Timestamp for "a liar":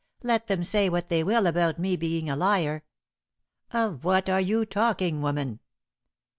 2.27-2.83